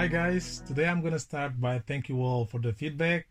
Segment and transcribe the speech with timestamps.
[0.00, 3.26] Hi guys, today I'm gonna start by thank you all for the feedback.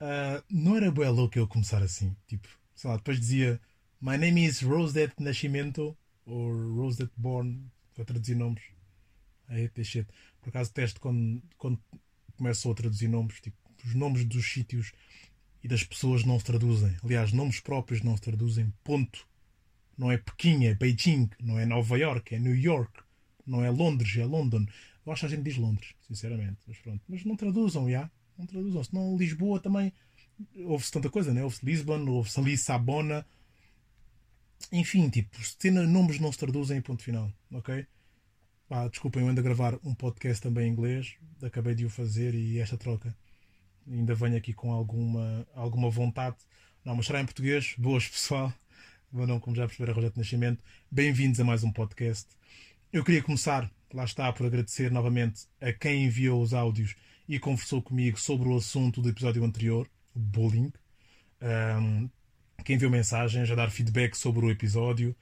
[0.00, 3.60] Uh, não era bem louco eu começar assim, tipo, sei lá, depois dizia
[4.00, 8.62] My name is Rosedet Nascimento ou Rosedet Born, vou traduzir nomes.
[9.50, 10.06] I hate shit.
[10.40, 11.80] Por acaso teste quando, quando
[12.36, 14.92] começo a traduzir nomes, tipo, os nomes dos sítios
[15.64, 16.96] e das pessoas não se traduzem.
[17.02, 19.26] Aliás, nomes próprios não se traduzem, ponto.
[19.98, 23.02] Não é Pequim, é Beijing, não é Nova York, é New York,
[23.44, 24.64] não é Londres, é London.
[25.04, 26.58] Eu acho que a gente diz Londres, sinceramente.
[26.66, 27.02] Mas pronto.
[27.08, 28.10] Mas não traduzam, já.
[28.38, 28.84] Não traduzam.
[28.84, 29.92] Senão Lisboa também.
[30.56, 31.42] Houve-se tanta coisa, né?
[31.42, 33.26] Houve-se Lisbon, houve-se Lissabona.
[34.72, 37.86] Enfim, tipo, se nomes não se traduzem, ponto final, ok?
[38.66, 41.16] Pá, desculpem, eu ando a gravar um podcast também em inglês.
[41.42, 43.14] Acabei de o fazer e esta troca
[43.86, 46.36] ainda venho aqui com alguma, alguma vontade.
[46.84, 47.74] Não, mas será em português.
[47.78, 48.52] Boas, pessoal.
[49.12, 50.62] Mas não, como já perceberam, a Rogério Nascimento.
[50.90, 52.28] Bem-vindos a mais um podcast.
[52.92, 56.96] Eu queria começar, lá está, por agradecer novamente a quem enviou os áudios
[57.28, 60.72] e conversou comigo sobre o assunto do episódio anterior, o bullying.
[61.40, 62.10] Um,
[62.64, 65.16] quem enviou mensagens a dar feedback sobre o episódio.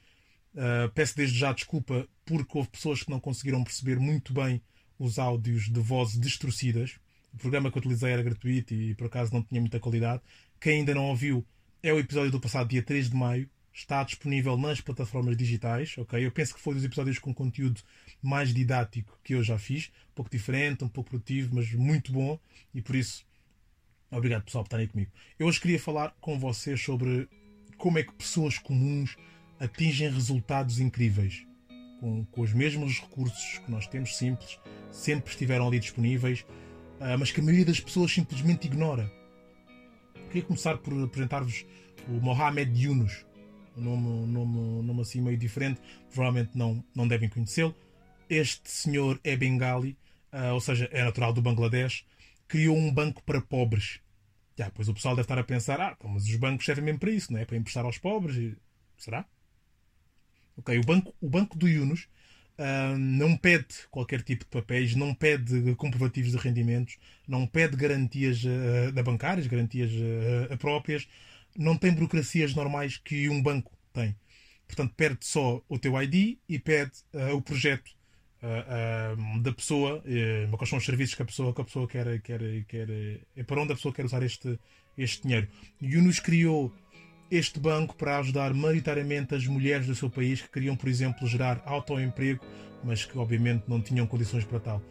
[0.55, 4.61] Uh, peço desde já desculpa porque houve pessoas que não conseguiram perceber muito bem
[4.99, 6.99] os áudios de vozes distorcidas.
[7.35, 10.23] O programa que eu utilizei era gratuito e por acaso não tinha muita qualidade.
[10.59, 11.45] Quem ainda não ouviu
[11.83, 13.49] é o episódio do passado dia 3 de maio.
[13.73, 16.25] Está disponível nas plataformas digitais, ok?
[16.25, 17.81] Eu penso que foi dos episódios com conteúdo
[18.23, 19.91] mais didático que eu já fiz.
[20.11, 22.39] Um pouco diferente, um pouco produtivo, mas muito bom.
[22.75, 23.27] E por isso,
[24.11, 25.11] obrigado pessoal por estarem comigo.
[25.39, 27.29] Eu hoje queria falar com vocês sobre
[27.77, 29.17] como é que pessoas comuns
[29.59, 31.47] atingem resultados incríveis.
[32.01, 34.59] Com, com os mesmos recursos que nós temos simples,
[34.91, 36.45] sempre estiveram ali disponíveis
[37.03, 39.11] uh, mas que a maioria das pessoas simplesmente ignora.
[40.29, 41.67] Queria começar por apresentar-vos
[42.09, 43.27] o Mohamed Yunus,
[43.77, 45.81] um nome, um nome, um nome assim meio diferente,
[46.13, 47.75] provavelmente não, não devem conhecê-lo.
[48.35, 49.95] Este senhor é bengali,
[50.33, 52.03] uh, ou seja, é natural do Bangladesh,
[52.49, 54.01] criou um banco para pobres.
[54.57, 56.99] Já, pois o pessoal deve estar a pensar: ah, então, mas os bancos servem mesmo
[56.99, 57.45] para isso, não é?
[57.45, 58.37] Para emprestar aos pobres.
[58.37, 58.57] E...
[58.97, 59.27] Será?
[60.57, 62.09] Ok, o banco, o banco do Yunus
[62.59, 68.45] Uh, não pede qualquer tipo de papéis, não pede comprovativos de rendimentos, não pede garantias
[68.45, 71.09] uh, bancárias, garantias uh, próprias,
[71.57, 74.15] não tem burocracias normais que um banco tem.
[74.67, 76.93] Portanto, pede só o teu ID e pede
[77.35, 77.91] o projeto
[79.41, 80.03] da pessoa,
[80.57, 82.89] quais são os serviços que a pessoa, que a pessoa quer, quer, quer,
[83.37, 84.59] é para onde a pessoa quer usar este,
[84.99, 85.47] este dinheiro.
[85.81, 86.73] E o nos criou
[87.31, 91.63] este banco para ajudar maioritariamente as mulheres do seu país que queriam, por exemplo, gerar
[91.65, 92.45] autoemprego,
[92.85, 94.83] mas que obviamente não tinham condições para tal.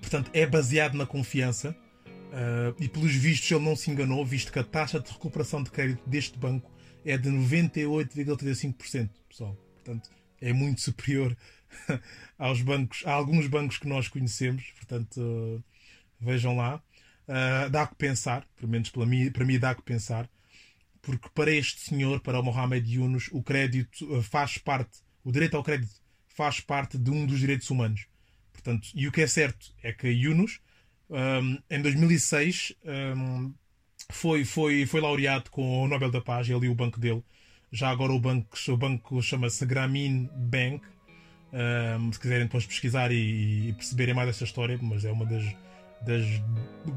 [0.00, 4.58] Portanto, é baseado na confiança uh, e, pelos vistos, ele não se enganou, visto que
[4.58, 6.70] a taxa de recuperação de crédito deste banco
[7.04, 9.56] é de 98,35%, pessoal.
[9.76, 11.36] Portanto, é muito superior
[12.38, 14.72] aos bancos, a alguns bancos que nós conhecemos.
[14.76, 15.62] Portanto,
[16.20, 16.82] vejam lá.
[17.28, 20.28] Uh, dá que pensar, pelo menos para mim, para mim dá que pensar
[21.06, 25.56] porque para este senhor, para o Mohamed Yunus, o crédito eh, faz parte, o direito
[25.56, 25.94] ao crédito
[26.26, 28.08] faz parte de um dos direitos humanos.
[28.52, 30.60] Portanto, e o que é certo é que Yunus,
[31.08, 32.74] um, em 2006,
[33.16, 33.54] um,
[34.10, 37.22] foi, foi, foi laureado com o Nobel da Paz, ele e o banco dele.
[37.70, 40.84] Já agora o banco, o banco chama-se Grameen Bank.
[41.56, 45.42] Um, se quiserem depois pesquisar e, e perceberem mais essa história, mas é uma das
[46.00, 46.24] das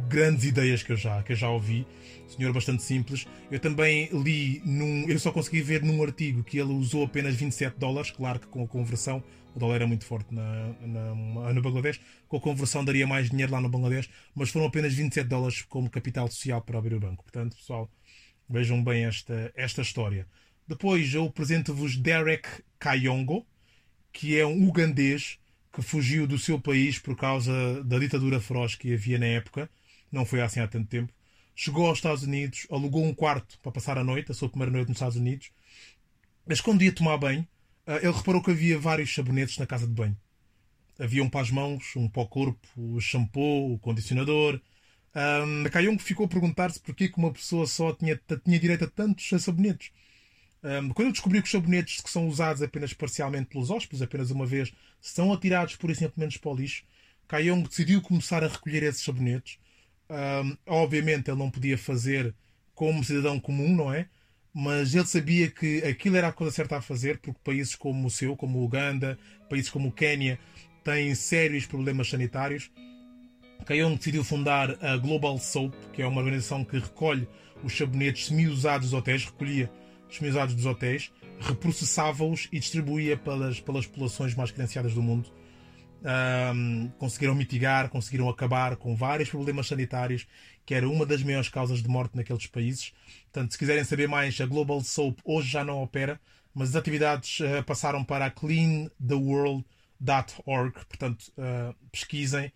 [0.07, 1.85] grandes ideias que eu já, que eu já ouvi.
[2.27, 3.27] Senhor bastante simples.
[3.49, 5.09] Eu também li num.
[5.09, 8.11] Eu só consegui ver num artigo que ele usou apenas 27 dólares.
[8.11, 9.23] Claro que com a conversão,
[9.55, 11.99] o dólar era muito forte na, na, no Bangladesh.
[12.27, 15.89] Com a conversão daria mais dinheiro lá no Bangladesh, mas foram apenas 27 dólares como
[15.89, 17.23] capital social para abrir o banco.
[17.23, 17.89] Portanto, pessoal,
[18.47, 20.27] vejam bem esta, esta história.
[20.67, 22.47] Depois eu apresento-vos Derek
[22.77, 23.43] Kayongo,
[24.11, 25.39] que é um ugandês
[25.71, 29.69] que fugiu do seu país por causa da ditadura feroz que havia na época,
[30.11, 31.13] não foi assim há tanto tempo.
[31.55, 34.87] Chegou aos Estados Unidos, alugou um quarto para passar a noite, a sua primeira noite
[34.87, 35.51] nos Estados Unidos.
[36.47, 37.47] Mas quando ia tomar banho,
[37.85, 40.17] eh, ele reparou que havia vários sabonetes na casa de banho.
[40.97, 44.59] Havia um para as mãos, um para o corpo, o shampoo, o condicionador.
[45.15, 49.29] Um, a ficou a perguntar-se porquê que uma pessoa só tinha, tinha direito a tantos
[49.41, 49.91] sabonetes.
[50.61, 54.29] Um, quando eu descobri que os sabonetes que são usados apenas parcialmente pelos hóspedes, apenas
[54.29, 56.83] uma vez, são atirados por simplesmente para o lixo,
[57.27, 59.57] Kayong decidiu começar a recolher esses sabonetes.
[60.09, 62.33] Um, obviamente ele não podia fazer
[62.73, 64.07] como cidadão comum, não é?
[64.53, 68.09] Mas ele sabia que aquilo era a coisa certa a fazer, porque países como o
[68.09, 69.17] seu, como o Uganda,
[69.49, 70.39] países como o Quênia,
[70.83, 72.71] têm sérios problemas sanitários.
[73.65, 77.27] Kayong decidiu fundar a Global Soap, que é uma organização que recolhe
[77.63, 79.69] os sabonetes semi-usados dos hotéis, recolhia
[80.09, 85.29] desmiusados dos hotéis, reprocessava-os e distribuía pelas, pelas populações mais carenciadas do mundo.
[86.55, 90.25] um, conseguiram mitigar, conseguiram acabar com vários problemas sanitários,
[90.65, 92.93] que era uma das maiores causas de morte naqueles países.
[93.23, 96.19] Portanto, se quiserem saber mais, a Global Soap hoje já não opera,
[96.53, 100.73] mas as atividades uh, passaram para cleantheworld.org.
[100.73, 102.51] Portanto, uh, pesquisem.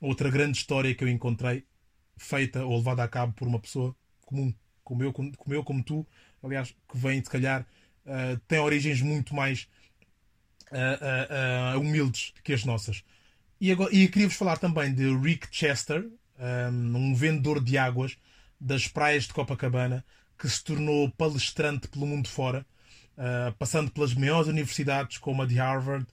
[0.00, 1.64] Outra grande história que eu encontrei,
[2.16, 3.96] feita ou levada a cabo por uma pessoa
[4.26, 4.52] comum,
[4.82, 6.06] como eu, como, eu, como tu,
[6.44, 7.66] aliás, que vem, se calhar,
[8.06, 9.66] uh, tem origens muito mais
[10.70, 13.02] uh, uh, humildes que as nossas.
[13.60, 16.06] E, agora, e queria-vos falar também de Rick Chester,
[16.38, 18.16] um, um vendedor de águas
[18.60, 20.04] das praias de Copacabana,
[20.38, 22.66] que se tornou palestrante pelo mundo fora,
[23.58, 26.06] passando pelas maiores universidades como a de Harvard,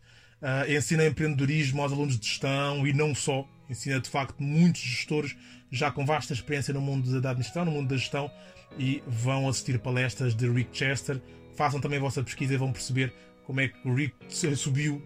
[0.69, 5.35] ensina empreendedorismo aos alunos de gestão e não só, ensina de facto muitos gestores
[5.71, 8.29] já com vasta experiência no mundo da administração, no mundo da gestão,
[8.77, 11.21] e vão assistir palestras de Rick Chester.
[11.55, 13.13] Façam também a vossa pesquisa e vão perceber
[13.45, 14.15] como é que o Rick
[14.55, 15.01] subiu.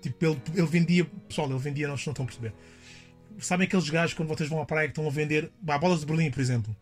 [0.00, 1.04] Tipo, ele, ele vendia.
[1.04, 2.54] Pessoal, ele vendia, nós não estão a perceber.
[3.38, 5.50] Sabem aqueles gajos quando vocês vão à praia que estão a vender.
[5.60, 6.74] Bah, bolas de Berlim, por exemplo.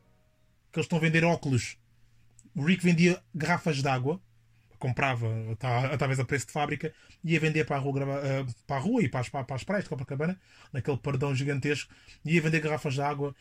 [0.73, 1.77] Que eles estão a vender óculos.
[2.55, 4.21] O Rick vendia garrafas de água.
[4.79, 5.29] Comprava,
[5.99, 6.93] talvez a preço de fábrica,
[7.25, 9.85] ia vender para a rua, eh, para a rua e para as, para as praias
[9.85, 10.39] de Copacabana,
[10.73, 11.93] naquele perdão gigantesco,
[12.25, 13.35] ia vender garrafas de água.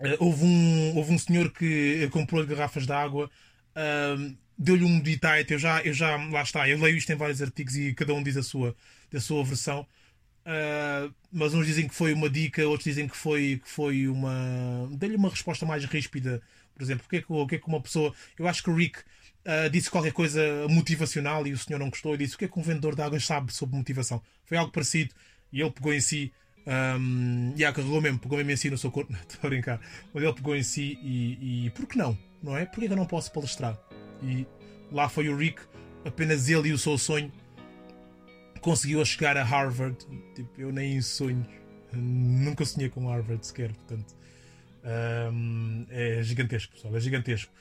[0.00, 3.30] Eh, houve um, houve um senhor que comprou garrafas de água
[4.56, 7.76] deu-lhe um detail, eu já, eu já, lá está, eu leio isto em vários artigos
[7.76, 8.74] e cada um diz a sua,
[9.12, 9.86] a sua versão.
[10.46, 14.88] Uh, mas uns dizem que foi uma dica, outros dizem que foi, que foi uma.
[14.92, 16.42] deu-lhe uma resposta mais ríspida.
[16.74, 18.14] Por exemplo, o que é que, o que, é que uma pessoa.
[18.38, 18.98] Eu acho que o Rick
[19.46, 22.48] uh, disse qualquer coisa motivacional e o senhor não gostou e disse o que é
[22.48, 24.22] que um vendedor de águas sabe sobre motivação.
[24.44, 25.14] Foi algo parecido
[25.52, 26.32] e ele pegou em si.
[26.66, 29.78] Um, e yeah, carregou mesmo, pegou mesmo em si no seu corpo, estou a brincar,
[30.14, 32.16] mas ele pegou em si e, e por que não?
[32.42, 32.64] Não é?
[32.64, 33.78] Porquê que eu não posso palestrar?
[34.22, 34.46] E
[34.90, 35.60] lá foi o Rick,
[36.06, 37.30] apenas ele e o seu sonho
[38.62, 39.98] conseguiu chegar a Harvard.
[40.34, 41.46] Tipo, eu nem sonho,
[41.92, 44.14] nunca sonhei com Harvard sequer, portanto
[44.84, 47.52] um, é gigantesco, pessoal, é gigantesco.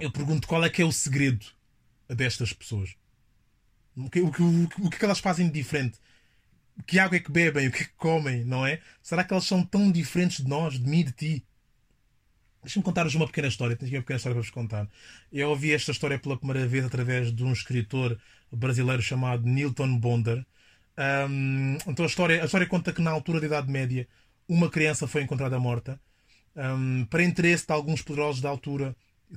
[0.00, 1.44] Eu pergunto qual é que é o segredo
[2.08, 2.96] destas pessoas.
[3.96, 5.98] O que, o, que, é que elas fazem de diferente?
[6.86, 7.68] Que água é que bebem?
[7.68, 8.44] O que é que comem?
[8.44, 8.80] Não é?
[9.02, 11.44] Será que elas são tão diferentes de nós, de mim, de ti?
[12.62, 13.76] Deixa-me contar-vos uma pequena história.
[13.76, 14.88] Tenho uma pequena história para vos contar.
[15.30, 18.18] Eu ouvi esta história pela primeira vez através de um escritor
[18.50, 20.46] brasileiro chamado Nilton Bonder.
[21.28, 24.08] Um, então a história, a história conta que na altura da Idade Média
[24.48, 26.00] uma criança foi encontrada morta.
[26.56, 28.96] Um, para interesse de alguns poderosos da altura,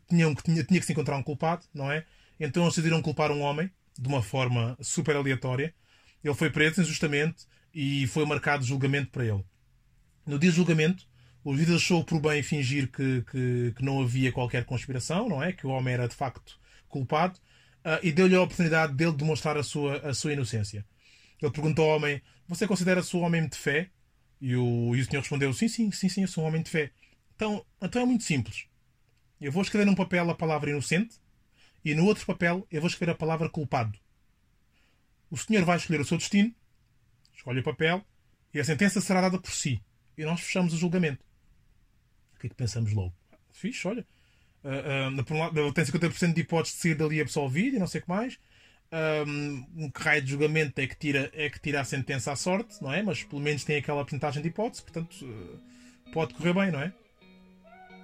[0.10, 2.06] tinham tinha, tinha que se encontrar um culpado, não é?
[2.40, 5.74] Então eles decidiram culpar um homem de uma forma super aleatória.
[6.24, 9.44] Ele foi preso injustamente e foi marcado julgamento para ele.
[10.26, 11.06] No dia do julgamento,
[11.44, 15.52] o juiz achou por bem fingir que, que, que, não havia qualquer conspiração, não é?
[15.52, 16.58] Que o homem era de facto
[16.88, 17.38] culpado
[17.84, 20.86] uh, e deu-lhe a oportunidade dele demonstrar a sua, a sua inocência.
[21.42, 23.90] Ele perguntou ao homem: Você considera-se um homem de fé?
[24.40, 26.70] E o, e o senhor respondeu: Sim, sim, sim, sim, eu sou um homem de
[26.70, 26.92] fé.
[27.36, 28.66] Então, então é muito simples.
[29.44, 31.20] Eu vou escrever num papel a palavra inocente
[31.84, 33.98] e no outro papel eu vou escrever a palavra culpado.
[35.30, 36.54] O senhor vai escolher o seu destino,
[37.36, 38.04] escolhe o papel
[38.54, 39.82] e a sentença será dada por si.
[40.18, 41.24] E nós fechamos o julgamento
[42.44, 43.14] que é que pensamos logo?
[43.52, 44.06] Fixe, olha.
[44.64, 48.04] Uh, uh, um tem 50% de hipótese de ser dali absolvido e não sei o
[48.04, 48.38] que mais.
[49.26, 52.36] Um, um que raio de julgamento é que, tira, é que tira a sentença à
[52.36, 53.02] sorte, não é?
[53.02, 55.60] Mas pelo menos tem aquela porcentagem de hipótese, portanto uh,
[56.12, 56.94] pode correr bem, não é?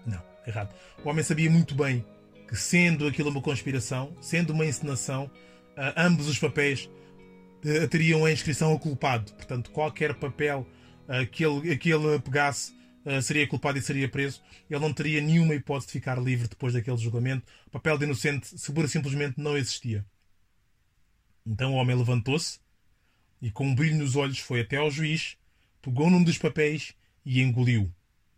[0.06, 0.74] Não, errado.
[1.04, 2.06] O homem sabia muito bem
[2.48, 6.90] que, sendo aquilo uma conspiração, sendo uma encenação, uh, ambos os papéis
[7.66, 9.32] uh, teriam a inscrição ao culpado.
[9.34, 10.68] Portanto, qualquer papel
[11.32, 12.72] que, ele, que ele pegasse
[13.06, 16.74] eh, seria culpado e seria preso, ele não teria nenhuma hipótese de ficar livre depois
[16.74, 17.46] daquele julgamento.
[17.66, 20.06] O papel de inocente segura simplesmente não existia.
[21.46, 22.60] Então o homem levantou-se
[23.42, 25.38] e, com um brilho nos olhos, foi até ao juiz,
[25.82, 26.94] pegou num dos papéis
[27.26, 27.92] e engoliu.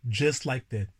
[0.08, 0.90] Just like that.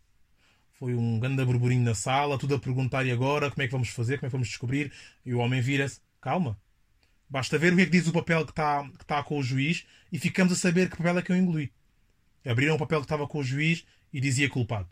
[0.83, 3.91] Foi um grande burburinho na sala, tudo a perguntar e agora como é que vamos
[3.91, 4.93] fazer, como é que vamos descobrir.
[5.25, 6.61] E o homem vira-se: calma.
[7.31, 9.43] Basta ver o que é que diz o papel que está que tá com o
[9.45, 11.73] juiz e ficamos a saber que papel é que eu engoli.
[12.45, 14.89] Abriram o papel que estava com o juiz e dizia culpado.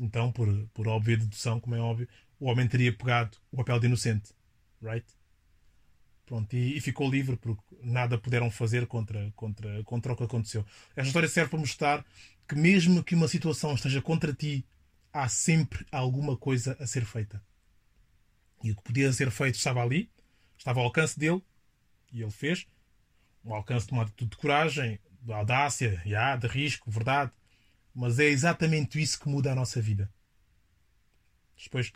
[0.00, 2.08] Então, por, por óbvia dedução, como é óbvio,
[2.38, 4.30] o homem teria pegado o papel de inocente.
[4.80, 5.04] Right?
[6.26, 10.64] Pronto, e, e, ficou livre porque nada puderam fazer contra, contra, contra o que aconteceu.
[10.90, 12.06] Esta história serve para mostrar
[12.46, 14.64] que, mesmo que uma situação esteja contra ti,
[15.18, 17.42] há sempre alguma coisa a ser feita.
[18.62, 20.10] E o que podia ser feito estava ali,
[20.56, 21.42] estava ao alcance dele,
[22.12, 22.66] e ele fez.
[23.44, 27.32] Um alcance de uma atitude de coragem, de audácia, yeah, de risco, verdade.
[27.94, 30.08] Mas é exatamente isso que muda a nossa vida.
[31.60, 31.92] Depois,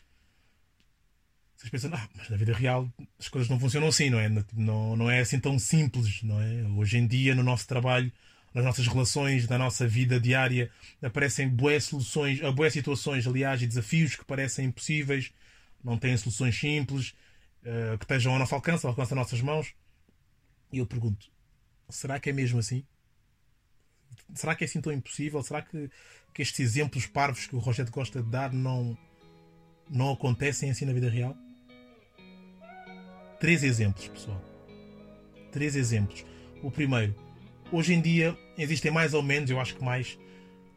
[1.56, 4.28] vocês pensam, ah, mas na vida real as coisas não funcionam assim, não é?
[4.52, 6.64] Não, não é assim tão simples, não é?
[6.76, 8.12] Hoje em dia, no nosso trabalho,
[8.54, 10.71] nas nossas relações, na nossa vida diária,
[11.02, 15.32] aparecem boas soluções, boas situações, aliás, e desafios que parecem impossíveis,
[15.82, 17.14] não têm soluções simples,
[17.62, 19.75] uh, que estejam ao nosso alcance, ao alcance das nossas mãos.
[20.73, 21.30] E eu pergunto,
[21.88, 22.85] será que é mesmo assim?
[24.35, 25.42] Será que é assim tão impossível?
[25.42, 25.90] Será que,
[26.32, 28.97] que estes exemplos parvos que o Rogério gosta de dar não,
[29.90, 31.37] não acontecem assim na vida real?
[33.40, 34.40] Três exemplos, pessoal.
[35.50, 36.25] Três exemplos.
[36.62, 37.14] O primeiro,
[37.72, 40.18] hoje em dia existem mais ou menos, eu acho que mais,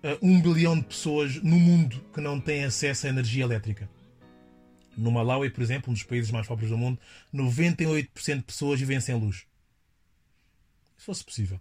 [0.03, 3.89] uh, um bilhão de pessoas no mundo que não têm acesso à energia elétrica.
[4.97, 6.97] No Malawi, por exemplo, um dos países mais pobres do mundo,
[7.33, 9.45] 98% de pessoas vivem sem luz.
[10.97, 11.59] Se fosse possível.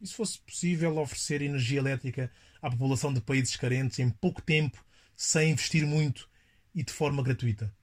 [0.00, 4.84] E se fosse possível oferecer energia elétrica à população de países carentes em pouco tempo,
[5.16, 6.28] sem investir muito
[6.72, 7.74] e de forma gratuita?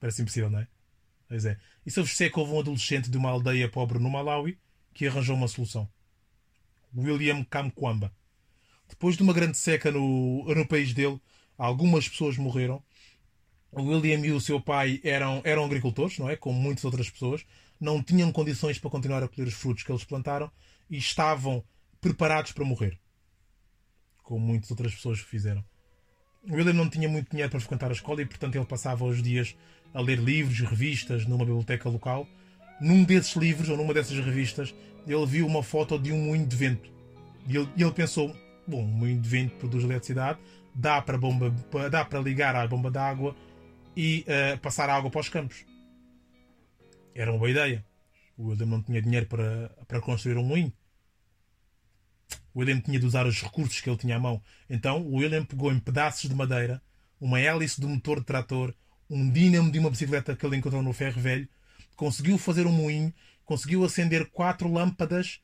[0.00, 0.68] Parece impossível, não é?
[1.28, 1.58] Pois é.
[1.84, 4.58] E se eu vos disser que houve um adolescente de uma aldeia pobre no Malawi
[4.94, 5.88] que arranjou uma solução?
[6.96, 8.14] William Kamkwamba.
[8.88, 11.20] Depois de uma grande seca no, no país dele,
[11.58, 12.82] algumas pessoas morreram.
[13.76, 16.36] William e o seu pai eram, eram agricultores, não é?
[16.36, 17.44] Como muitas outras pessoas.
[17.80, 20.50] Não tinham condições para continuar a colher os frutos que eles plantaram
[20.88, 21.64] e estavam
[22.00, 22.98] preparados para morrer.
[24.22, 25.64] Como muitas outras pessoas fizeram.
[26.48, 29.56] William não tinha muito dinheiro para frequentar a escola e, portanto, ele passava os dias
[29.92, 32.28] a ler livros, revistas numa biblioteca local.
[32.80, 34.74] Num desses livros, ou numa dessas revistas,
[35.06, 36.90] ele viu uma foto de um moinho de vento.
[37.46, 38.34] E ele, ele pensou:
[38.66, 40.38] bom, um moinho de vento produz eletricidade,
[40.74, 41.54] dá para, bomba,
[41.90, 43.36] dá para ligar à bomba d'água
[43.96, 45.64] e uh, passar a água para os campos.
[47.14, 47.84] Era uma boa ideia.
[48.36, 50.72] O William não tinha dinheiro para, para construir um moinho.
[52.52, 54.42] O William tinha de usar os recursos que ele tinha à mão.
[54.68, 56.82] Então o William pegou em pedaços de madeira,
[57.20, 58.74] uma hélice de um motor de trator,
[59.08, 61.48] um dínamo de uma bicicleta que ele encontrou no ferro velho,
[61.96, 63.12] conseguiu fazer um moinho,
[63.44, 65.40] conseguiu acender quatro lâmpadas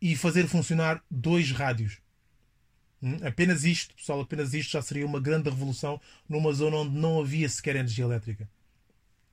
[0.00, 1.98] e fazer funcionar dois rádios.
[3.02, 3.16] Hum?
[3.22, 7.48] Apenas isto, pessoal, apenas isto já seria uma grande revolução numa zona onde não havia
[7.48, 8.48] sequer energia elétrica.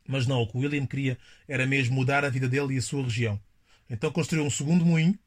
[0.07, 3.03] Mas não, o que William queria era mesmo mudar a vida dele e a sua
[3.03, 3.39] região.
[3.89, 5.17] Então construiu um segundo moinho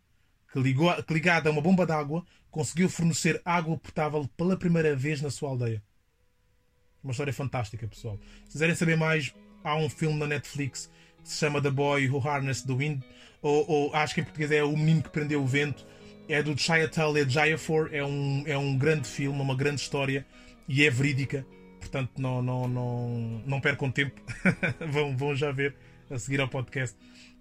[0.53, 5.21] que, ligou, que ligado a uma bomba d'água, conseguiu fornecer água potável pela primeira vez
[5.21, 5.83] na sua aldeia.
[7.03, 8.19] Uma história fantástica, pessoal.
[8.47, 10.91] Se quiserem saber mais, há um filme na Netflix
[11.25, 13.03] se chama The Boy Who Harnessed the Wind,
[13.43, 15.87] ou, ou acho que em português é O Menino que Prendeu o Vento.
[16.27, 20.27] É do Chiatel Ejiofor, é um, é um grande filme, uma grande história
[20.67, 21.47] e é verídica.
[21.79, 24.19] Portanto, não, não, não, não percam tempo.
[24.91, 25.77] vão, vão já ver
[26.11, 26.97] a seguir ao podcast.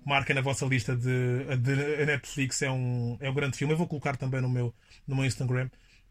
[0.06, 3.74] Marquem na vossa lista de, de Netflix, é um, é um grande filme.
[3.74, 4.74] Eu vou colocar também no meu,
[5.08, 5.70] no meu Instagram.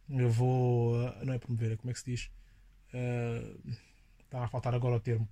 [0.09, 0.95] Eu vou.
[1.23, 2.31] Não é promover, é como é que se diz?
[2.95, 3.75] Uh,
[4.25, 5.29] está a faltar agora o termo.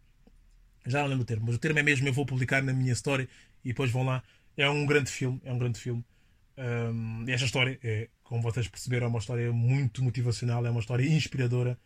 [0.87, 2.09] Já não lembro o termo, mas o termo é mesmo.
[2.09, 3.29] Eu vou publicar na minha história
[3.65, 4.23] e depois vão lá.
[4.57, 5.41] É um grande filme.
[5.45, 6.05] É um grande filme.
[6.57, 11.05] Um, esta história, é, como vocês perceberam, é uma história muito motivacional, é uma história
[11.05, 11.79] inspiradora.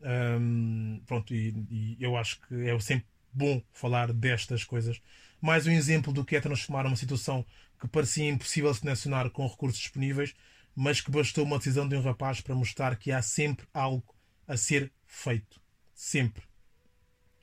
[0.00, 5.00] Um, pronto, e, e, eu acho que é sempre bom falar destas coisas.
[5.40, 7.44] Mais um exemplo do que é transformar uma situação
[7.80, 10.34] que parecia impossível selecionar com recursos disponíveis,
[10.74, 14.14] mas que bastou uma decisão de um rapaz para mostrar que há sempre algo
[14.46, 15.60] a ser feito.
[15.94, 16.51] Sempre.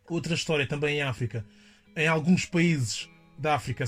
[0.09, 1.45] Outra história também em África.
[1.95, 3.85] Em alguns países da África,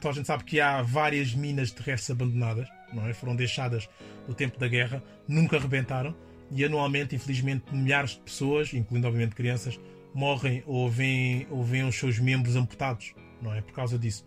[0.00, 3.14] toda a gente sabe que há várias minas terrestres abandonadas, não é?
[3.14, 3.88] foram deixadas
[4.26, 6.16] no tempo da guerra, nunca rebentaram
[6.50, 9.78] e anualmente, infelizmente, milhares de pessoas, incluindo obviamente crianças,
[10.12, 13.60] morrem ou veem, ou veem os seus membros amputados, não é?
[13.60, 14.26] Por causa disso.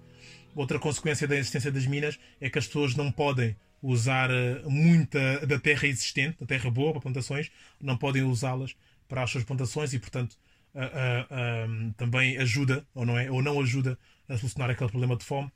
[0.56, 5.46] Outra consequência da existência das minas é que as pessoas não podem usar eh, muita
[5.46, 8.75] da terra existente, da terra boa para plantações, não podem usá-las
[9.10, 10.38] para as suas plantações e, portanto,
[10.74, 13.30] uh, uh, também ajuda, ou não é?
[13.30, 15.51] Ou não ajuda a solucionar aquele problema de fome.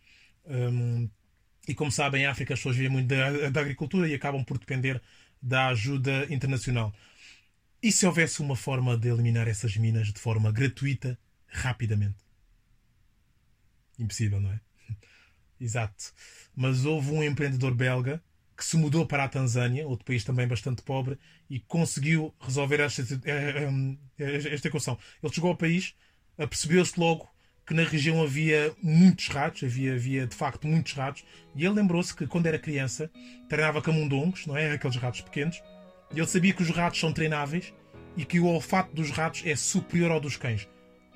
[0.46, 1.10] Um,
[1.68, 4.58] e como sabem, em África as pessoas vivem muito da, da agricultura e acabam por
[4.58, 5.02] depender
[5.42, 6.94] da ajuda internacional.
[7.82, 12.18] E se houvesse uma forma de eliminar essas minas de forma gratuita, rapidamente?
[14.00, 14.60] Impossível, não é?
[15.60, 16.14] Exato.
[16.56, 18.24] Mas houve um empreendedor belga
[18.58, 23.04] que se mudou para a Tanzânia, outro país também bastante pobre, e conseguiu resolver esta,
[23.26, 23.70] eh,
[24.18, 24.98] eh, esta equação.
[25.22, 25.94] Ele chegou ao país,
[26.50, 27.30] percebeu-se logo
[27.66, 31.24] que na região havia muitos ratos, havia, havia de facto muitos ratos,
[31.56, 33.12] e ele lembrou-se que quando era criança
[33.48, 34.72] treinava camundongos, não é?
[34.72, 35.62] Aqueles ratos pequenos,
[36.14, 37.74] e ele sabia que os ratos são treináveis
[38.16, 40.68] e que o olfato dos ratos é superior ao dos cães.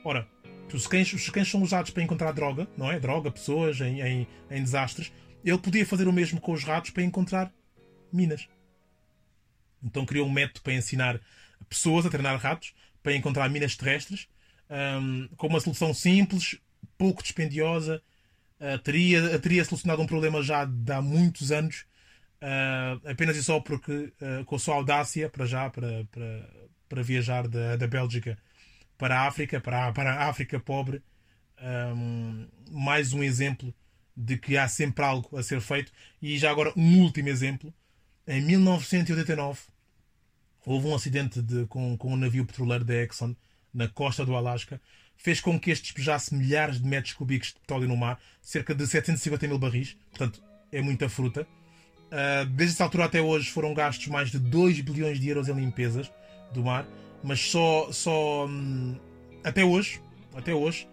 [0.04, 0.28] Ora,
[0.74, 3.00] os cães, os cães são usados para encontrar droga, não é?
[3.00, 5.12] Droga, pessoas em, em, em desastres.
[5.44, 7.52] Ele podia fazer o mesmo com os ratos para encontrar
[8.12, 8.48] minas.
[9.84, 11.20] Então criou um método para ensinar
[11.68, 14.28] pessoas a treinar ratos para encontrar minas terrestres
[14.72, 16.58] um, com uma solução simples,
[16.98, 18.02] pouco dispendiosa,
[18.60, 21.86] uh, teria, teria solucionado um problema já há muitos anos,
[22.42, 26.50] uh, apenas e só porque, uh, com a sua audácia, para já, para, para,
[26.88, 28.38] para viajar da, da Bélgica
[28.98, 31.02] para a África, para a, para a África pobre,
[31.96, 33.74] um, mais um exemplo
[34.16, 35.92] de que há sempre algo a ser feito.
[36.22, 37.74] E já agora, um último exemplo.
[38.28, 39.60] Em 1989,
[40.66, 43.36] houve um acidente de, com, com um navio petroleiro da Exxon
[43.74, 44.82] na costa do Alasca,
[45.16, 48.86] fez com que este despejasse milhares de metros cúbicos de petróleo no mar, cerca de
[48.86, 51.48] 750 mil barris, portanto é muita fruta.
[52.08, 55.54] Uh, desde essa altura até hoje foram gastos mais de 2 bilhões de euros em
[55.54, 56.12] limpezas
[56.54, 56.86] do mar,
[57.24, 59.00] mas só, só hum,
[59.44, 60.02] até hoje,
[60.36, 60.88] até hoje,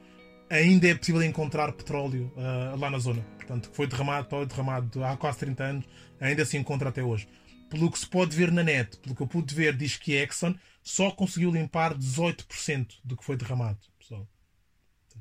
[0.51, 3.23] ainda é possível encontrar petróleo uh, lá na zona.
[3.37, 5.85] Portanto, foi derramado, foi derramado há quase 30 anos,
[6.21, 7.29] ainda se encontra até hoje.
[7.71, 10.55] Pelo que se pode ver na net, pelo que eu pude ver, diz que Exxon
[10.83, 14.27] só conseguiu limpar 18% do que foi derramado, pessoal.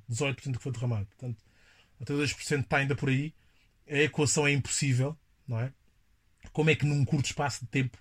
[0.10, 1.08] 18% do que foi derramado.
[1.08, 1.44] Portanto,
[2.00, 3.34] até 2% está ainda por aí.
[3.90, 5.18] A equação é impossível,
[5.48, 5.74] não é?
[6.54, 7.98] Como é que num curto espaço de tempo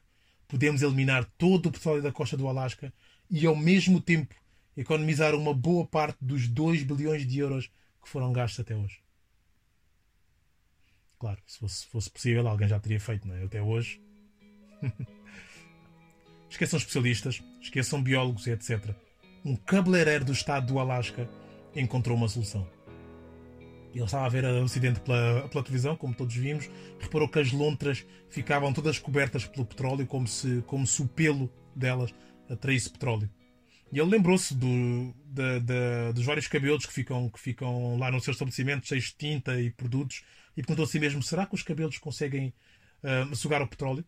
[0.46, 2.92] podemos eliminar todo o petróleo da costa do Alasca
[3.28, 4.34] e ao mesmo tempo
[4.76, 7.70] economizar uma boa parte dos 2 bilhões de euros
[8.02, 9.00] que foram gastos até hoje?
[11.18, 13.44] Claro, se fosse, fosse possível, alguém já teria feito, não é?
[13.44, 14.00] Até hoje.
[16.48, 18.94] Esqueçam especialistas, esqueçam biólogos e etc.
[19.44, 21.28] Um cabeleireiro do estado do Alasca
[21.74, 22.66] encontrou uma solução.
[23.94, 27.50] Ele estava a ver o acidente pela, pela, televisão, como todos vimos, reparou que as
[27.50, 32.14] lontras ficavam todas cobertas pelo petróleo, como se, como se o pelo delas
[32.48, 33.28] atraísse petróleo.
[33.92, 35.14] E ele lembrou-se do,
[36.14, 39.70] dos vários cabelos que ficam, que ficam lá no seu estabelecimento, cheios de tinta e
[39.70, 40.22] produtos,
[40.56, 42.52] e perguntou a si mesmo: será que os cabelos conseguem
[43.02, 44.04] uh, sugar o petróleo?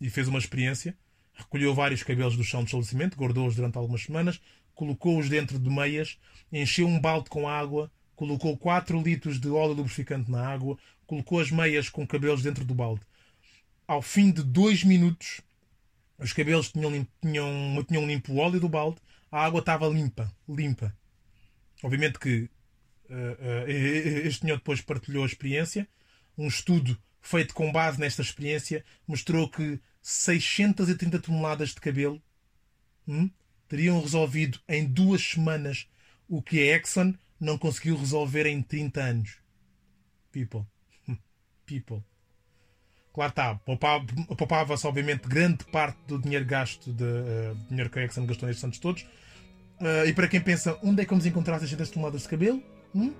[0.00, 0.96] E fez uma experiência.
[1.34, 4.40] Recolheu vários cabelos do chão do estabelecimento, guardou-os durante algumas semanas,
[4.74, 6.18] colocou-os dentro de meias,
[6.52, 11.50] encheu um balde com água, colocou 4 litros de óleo lubrificante na água, colocou as
[11.50, 13.02] meias com cabelos dentro do balde.
[13.86, 15.40] Ao fim de dois minutos,
[16.22, 18.98] os cabelos tinham, tinham, tinham limpo o óleo do balde,
[19.30, 20.96] a água estava limpa, limpa.
[21.82, 22.50] Obviamente que
[23.10, 25.88] uh, uh, este senhor depois partilhou a experiência.
[26.36, 32.22] Um estudo feito com base nesta experiência mostrou que 630 toneladas de cabelo
[33.06, 33.30] hum,
[33.68, 35.88] teriam resolvido em duas semanas
[36.28, 39.38] o que a Exxon não conseguiu resolver em 30 anos.
[40.30, 40.66] People.
[41.66, 42.04] People.
[43.12, 43.60] Claro está,
[44.36, 48.64] poupava-se obviamente grande parte do dinheiro gasto, de, uh, dinheiro que a Exxon gastou nestes
[48.64, 49.02] anos todos.
[49.02, 52.62] Uh, e para quem pensa, onde é que vamos encontrar 600 toneladas de cabelo?
[52.94, 53.12] Hum?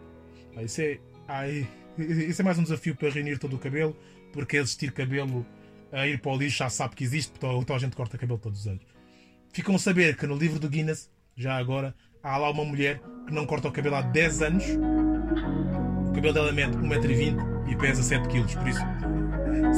[0.57, 0.98] Ah, isso, é,
[1.98, 3.94] isso é mais um desafio para reunir todo o cabelo,
[4.33, 5.44] porque existir cabelo
[5.90, 8.61] a ir para o lixo já sabe que existe, então a gente corta cabelo todos
[8.61, 8.83] os anos.
[9.52, 13.35] Ficam a saber que no livro do Guinness, já agora, há lá uma mulher que
[13.35, 14.64] não corta o cabelo há 10 anos.
[16.09, 18.81] O cabelo dela mede 1,20m e pesa 7kg, por isso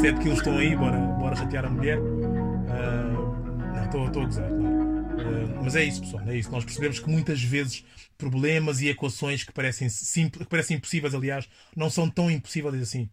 [0.00, 1.98] 7kg estão aí, bora, bora chatear a mulher.
[1.98, 4.60] Uh, não, estou a gozar, claro.
[4.60, 6.50] Uh, mas é isso, pessoal, é isso.
[6.50, 7.84] Nós percebemos que muitas vezes
[8.18, 13.08] problemas e equações que parecem, que parecem impossíveis, aliás, não são tão impossíveis assim.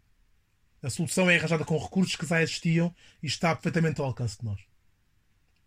[0.81, 4.45] A solução é arranjada com recursos que já existiam e está perfeitamente ao alcance de
[4.45, 4.59] nós.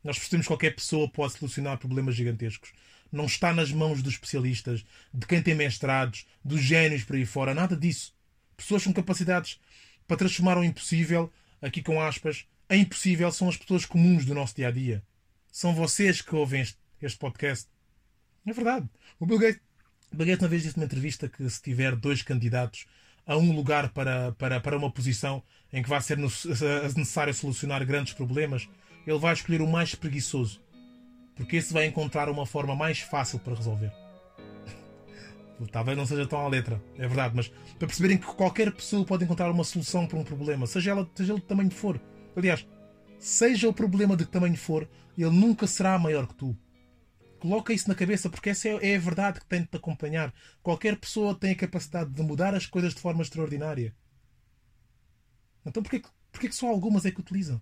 [0.02, 2.72] Nós percebemos que qualquer pessoa pode solucionar problemas gigantescos.
[3.12, 7.54] Não está nas mãos dos especialistas, de quem tem mestrados, dos génios por aí fora,
[7.54, 8.13] nada disso.
[8.56, 9.60] Pessoas com capacidades
[10.06, 14.56] para transformar o impossível, aqui com aspas, é impossível são as pessoas comuns do nosso
[14.56, 15.02] dia a dia.
[15.50, 17.68] São vocês que ouvem este, este podcast.
[18.46, 18.88] É verdade.
[19.18, 19.60] O Bill Gates,
[20.12, 22.86] Bill Gates uma vez disse numa entrevista que se tiver dois candidatos
[23.26, 28.12] a um lugar para, para, para uma posição em que vai ser necessário solucionar grandes
[28.12, 28.68] problemas,
[29.06, 30.60] ele vai escolher o mais preguiçoso,
[31.34, 34.03] porque esse vai encontrar uma forma mais fácil para resolver.
[35.70, 39.24] Talvez não seja tão à letra, é verdade, mas para perceberem que qualquer pessoa pode
[39.24, 42.00] encontrar uma solução para um problema, seja ela seja ele de tamanho for.
[42.36, 42.66] Aliás,
[43.18, 46.56] seja o problema de que tamanho for, ele nunca será maior que tu.
[47.38, 50.32] Coloca isso na cabeça, porque essa é, é a verdade que tem de te acompanhar.
[50.62, 53.94] Qualquer pessoa tem a capacidade de mudar as coisas de forma extraordinária.
[55.64, 57.60] Então porquê, porquê que só algumas é que utilizam?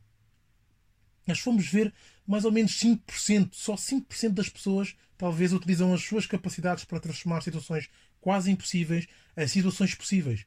[1.26, 1.92] Nós fomos ver
[2.26, 7.42] mais ou menos 5%, só 5% das pessoas talvez utilizam as suas capacidades para transformar
[7.42, 7.88] situações
[8.20, 9.06] quase impossíveis
[9.36, 10.46] em situações possíveis.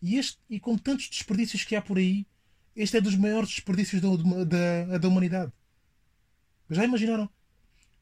[0.00, 2.26] E, este, e com tantos desperdícios que há por aí,
[2.74, 4.08] este é dos maiores desperdícios da,
[4.44, 5.52] da, da humanidade.
[6.70, 7.28] Já imaginaram?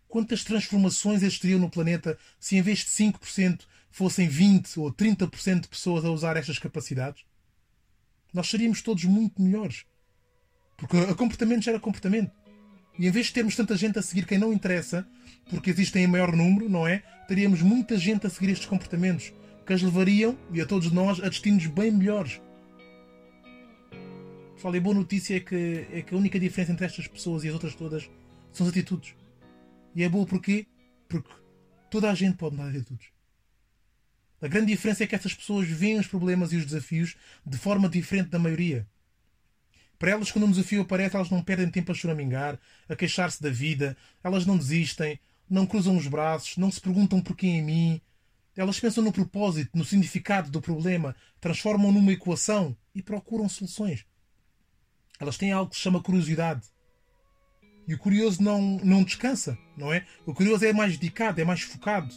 [0.08, 5.68] quantas transformações existiriam no planeta se em vez de 5% fossem 20% ou 30% de
[5.68, 7.24] pessoas a usar estas capacidades?
[8.32, 9.84] Nós seríamos todos muito melhores.
[10.78, 12.32] Porque o comportamento gera comportamento.
[12.98, 15.06] E em vez de termos tanta gente a seguir quem não interessa,
[15.50, 16.98] porque existem em maior número, não é?
[17.26, 19.32] Teríamos muita gente a seguir estes comportamentos
[19.66, 22.40] que as levariam, e a todos nós, a destinos bem melhores.
[24.54, 27.44] Pessoal, e a boa notícia é que, é que a única diferença entre estas pessoas
[27.44, 28.08] e as outras todas
[28.50, 29.14] são as atitudes.
[29.94, 30.66] E é boa porquê?
[31.08, 31.30] Porque
[31.90, 33.08] toda a gente pode mudar de atitudes.
[34.40, 37.88] A grande diferença é que essas pessoas veem os problemas e os desafios de forma
[37.88, 38.86] diferente da maioria.
[39.98, 42.58] Para elas, quando um desafio aparece, elas não perdem tempo a choramingar,
[42.88, 45.18] a queixar-se da vida, elas não desistem,
[45.50, 48.00] não cruzam os braços, não se perguntam porquê em mim.
[48.56, 54.04] Elas pensam no propósito, no significado do problema, transformam numa equação e procuram soluções.
[55.18, 56.62] Elas têm algo que se chama curiosidade.
[57.86, 60.06] E o curioso não, não descansa, não é?
[60.26, 62.14] O curioso é mais dedicado, é mais focado.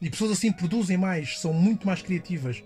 [0.00, 2.62] E pessoas assim produzem mais, são muito mais criativas.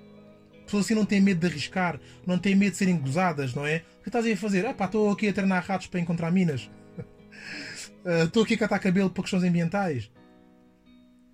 [0.68, 3.78] Pessoas assim não têm medo de arriscar, não têm medo de serem gozadas, não é?
[4.00, 4.66] O que estás aí a fazer?
[4.66, 6.70] Ah pá, estou aqui a treinar ratos para encontrar minas.
[8.24, 10.10] Estou uh, aqui a catar cabelo para questões ambientais.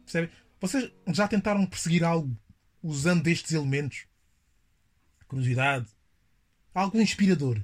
[0.04, 0.30] Percebe?
[0.60, 2.36] Vocês já tentaram perseguir algo
[2.80, 4.06] usando destes elementos?
[5.26, 5.88] Curiosidade.
[6.72, 7.60] Algo inspirador.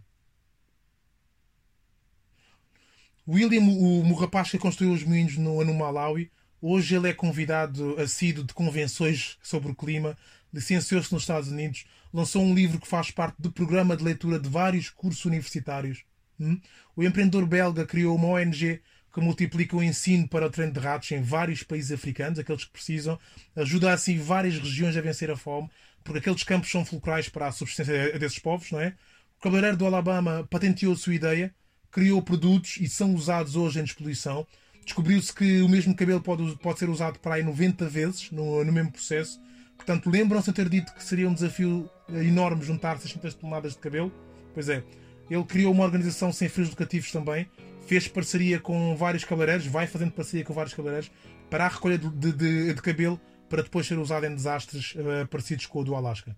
[3.29, 7.97] William, o, o rapaz que construiu os moinhos no, no Malawi, hoje ele é convidado
[8.01, 10.19] assíduo de convenções sobre o clima,
[10.53, 14.49] licenciou-se nos Estados Unidos, lançou um livro que faz parte do programa de leitura de
[14.49, 16.05] vários cursos universitários.
[16.39, 16.61] Hum?
[16.97, 18.81] O empreendedor belga criou uma ONG
[19.13, 22.71] que multiplica o ensino para o treino de ratos em vários países africanos, aqueles que
[22.71, 23.19] precisam,
[23.57, 25.69] ajuda assim várias regiões a vencer a fome,
[26.05, 28.95] porque aqueles campos são fulcrais para a subsistência desses povos, não é?
[29.39, 31.53] O cabeleireiro do Alabama patenteou a sua ideia,
[31.91, 34.47] criou produtos e são usados hoje em despoluição.
[34.85, 38.73] Descobriu-se que o mesmo cabelo pode, pode ser usado para aí 90 vezes no, no
[38.73, 39.41] mesmo processo.
[39.81, 44.13] Portanto, lembram-se de ter dito que seria um desafio enorme juntar 600 toneladas de cabelo?
[44.53, 44.85] Pois é.
[45.31, 47.49] Ele criou uma organização sem fins lucrativos também,
[47.87, 51.11] fez parceria com vários cabeleireiros, vai fazendo parceria com vários cabeleireiros
[51.49, 55.65] para a recolha de, de, de cabelo para depois ser usado em desastres uh, parecidos
[55.65, 56.37] com o do Alasca.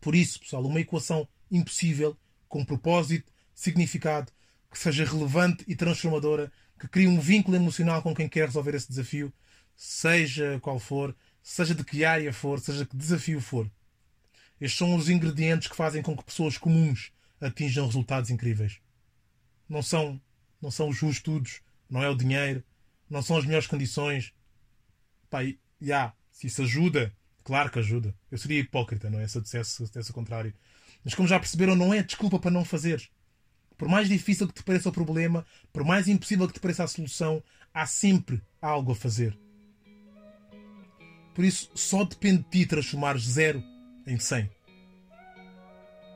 [0.00, 2.16] Por isso, pessoal, uma equação impossível,
[2.48, 4.32] com propósito, significado,
[4.70, 8.88] que seja relevante e transformadora, que crie um vínculo emocional com quem quer resolver esse
[8.88, 9.30] desafio,
[9.76, 13.70] seja qual for, seja de que área for, seja que desafio for.
[14.60, 18.78] Estes são os ingredientes que fazem com que pessoas comuns atinjam resultados incríveis.
[19.68, 20.20] Não são,
[20.60, 22.62] não são os estudos, não é o dinheiro,
[23.08, 24.34] não são as melhores condições.
[25.30, 28.14] Pá, já, yeah, se isso ajuda, claro que ajuda.
[28.30, 29.26] Eu seria hipócrita, não é?
[29.26, 30.52] Se eu dissesse, se dissesse o contrário.
[31.02, 33.10] Mas como já perceberam, não é desculpa para não fazer.
[33.78, 36.88] Por mais difícil que te pareça o problema, por mais impossível que te pareça a
[36.88, 39.38] solução, há sempre algo a fazer.
[41.40, 43.64] Por isso, só depende de ti transformares zero
[44.06, 44.50] em 100.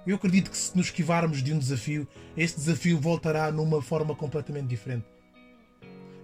[0.07, 2.07] Eu acredito que se nos esquivarmos de um desafio,
[2.37, 5.07] esse desafio voltará numa forma completamente diferente.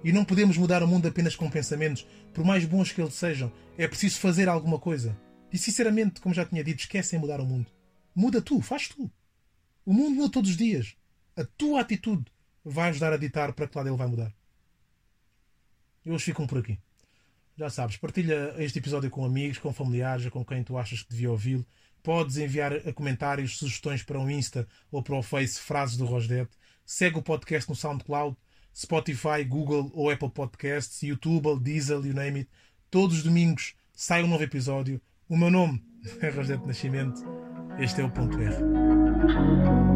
[0.04, 3.50] E não podemos mudar o mundo apenas com pensamentos, por mais bons que eles sejam.
[3.78, 5.18] É preciso fazer alguma coisa.
[5.50, 7.72] E sinceramente, como já tinha dito, esquecem mudar o mundo.
[8.14, 9.10] Muda tu, faz tu.
[9.82, 10.94] O mundo muda todos os dias.
[11.34, 12.26] A tua atitude
[12.62, 14.30] vai ajudar a ditar para que lado ele vai mudar.
[16.04, 16.78] E hoje ficam por aqui.
[17.60, 21.30] Já sabes, partilha este episódio com amigos, com familiares, com quem tu achas que devia
[21.30, 21.66] ouvi-lo.
[22.02, 26.56] Podes enviar comentários, sugestões para o Insta ou para o Face Frases do Rosdete.
[26.86, 28.34] Segue o podcast no SoundCloud,
[28.74, 32.50] Spotify, Google ou Apple Podcasts, YouTube, Diesel, you name it.
[32.90, 34.98] Todos os domingos sai um novo episódio.
[35.28, 35.84] O meu nome
[36.22, 37.22] é Rosdete Nascimento.
[37.78, 39.89] Este é o Ponto R.